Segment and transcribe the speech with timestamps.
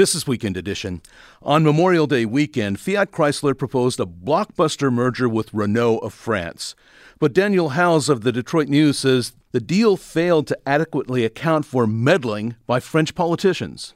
[0.00, 1.02] This is Weekend Edition.
[1.42, 6.74] On Memorial Day weekend, Fiat Chrysler proposed a blockbuster merger with Renault of France.
[7.18, 11.86] But Daniel Howes of the Detroit News says the deal failed to adequately account for
[11.86, 13.92] meddling by French politicians.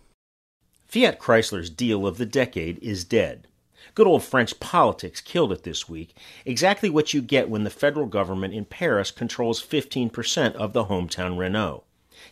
[0.86, 3.48] Fiat Chrysler's deal of the decade is dead.
[3.94, 6.14] Good old French politics killed it this week,
[6.44, 11.38] exactly what you get when the federal government in Paris controls 15% of the hometown
[11.38, 11.84] Renault.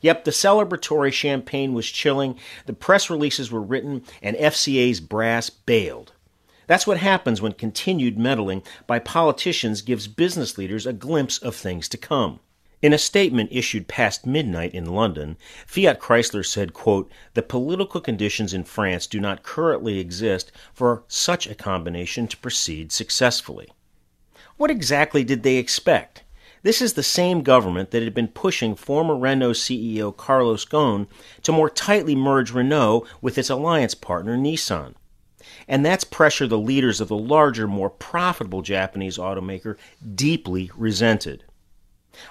[0.02, 6.12] Yep, the celebratory champagne was chilling, the press releases were written, and FCA's brass bailed.
[6.66, 11.88] That's what happens when continued meddling by politicians gives business leaders a glimpse of things
[11.88, 12.40] to come.
[12.82, 15.36] In a statement issued past midnight in London,
[15.66, 21.46] Fiat Chrysler said, quote, "The political conditions in France do not currently exist for such
[21.46, 23.68] a combination to proceed successfully."
[24.56, 26.11] What exactly did they expect?
[26.64, 31.08] This is the same government that had been pushing former Renault CEO Carlos Ghosn
[31.42, 34.94] to more tightly merge Renault with its alliance partner Nissan.
[35.66, 39.76] And that's pressure the leaders of the larger, more profitable Japanese automaker
[40.14, 41.42] deeply resented.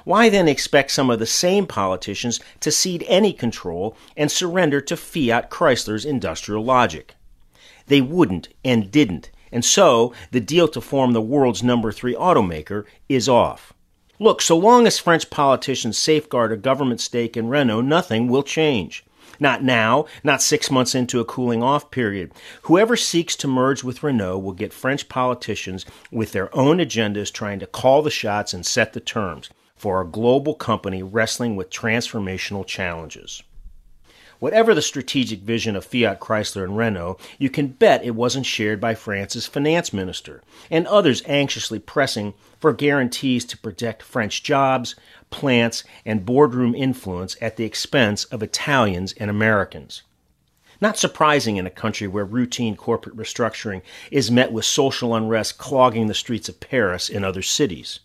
[0.05, 4.95] Why then expect some of the same politicians to cede any control and surrender to
[4.95, 7.16] Fiat Chrysler's industrial logic?
[7.88, 12.85] They wouldn't and didn't, and so the deal to form the world's number three automaker
[13.09, 13.73] is off.
[14.22, 19.03] Look, so long as French politicians safeguard a government stake in Renault, nothing will change.
[19.39, 22.31] Not now, not six months into a cooling off period.
[22.61, 27.58] Whoever seeks to merge with Renault will get French politicians with their own agendas trying
[27.61, 32.63] to call the shots and set the terms for a global company wrestling with transformational
[32.63, 33.41] challenges.
[34.42, 38.81] Whatever the strategic vision of Fiat Chrysler and Renault, you can bet it wasn't shared
[38.81, 44.95] by France's finance minister and others anxiously pressing for guarantees to protect French jobs,
[45.30, 50.02] plants, and boardroom influence at the expense of Italians and Americans.
[50.81, 56.08] Not surprising in a country where routine corporate restructuring is met with social unrest clogging
[56.08, 58.00] the streets of Paris and other cities.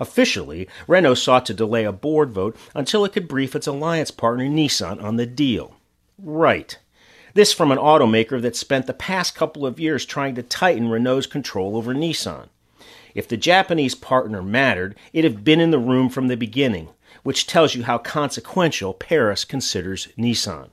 [0.00, 4.44] Officially, Renault sought to delay a board vote until it could brief its alliance partner
[4.46, 5.76] Nissan on the deal.
[6.18, 6.78] Right.
[7.34, 11.26] This from an automaker that spent the past couple of years trying to tighten Renault's
[11.26, 12.48] control over Nissan.
[13.14, 16.88] If the Japanese partner mattered, it'd have been in the room from the beginning,
[17.22, 20.70] which tells you how consequential Paris considers Nissan.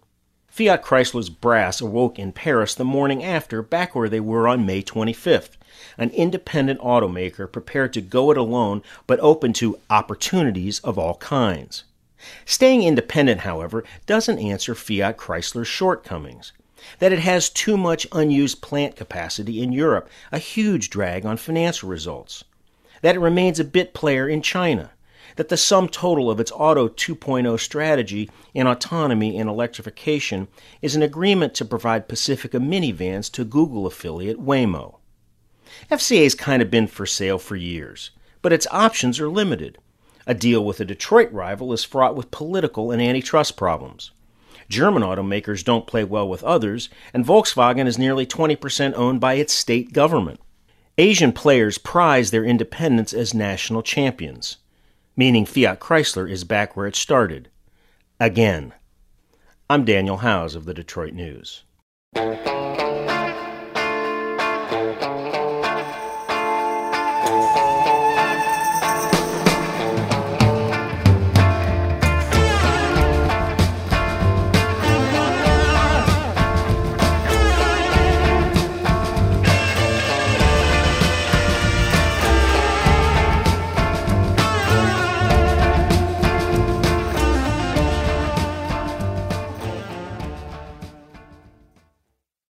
[0.60, 4.84] Fiat Chrysler's brass awoke in Paris the morning after, back where they were on May
[4.84, 5.52] 25th
[5.98, 11.86] an independent automaker prepared to go it alone but open to opportunities of all kinds.
[12.44, 16.52] Staying independent, however, doesn't answer Fiat Chrysler's shortcomings.
[16.98, 21.88] That it has too much unused plant capacity in Europe, a huge drag on financial
[21.88, 22.44] results.
[23.02, 24.92] That it remains a bit player in China.
[25.40, 30.50] That the sum total of its Auto 2.0 strategy in autonomy and electrification
[30.82, 34.98] is an agreement to provide Pacifica minivans to Google affiliate Waymo.
[35.90, 38.12] FCA's kind of been for sale for years,
[38.42, 39.78] but its options are limited.
[40.28, 44.12] A deal with a Detroit rival is fraught with political and antitrust problems.
[44.68, 49.54] German automakers don't play well with others, and Volkswagen is nearly 20% owned by its
[49.54, 50.42] state government.
[50.98, 54.58] Asian players prize their independence as national champions,
[55.20, 57.50] meaning Fiat Chrysler is back where it started.
[58.22, 58.74] Again.
[59.70, 61.66] I'm Daniel Howes of the Detroit News.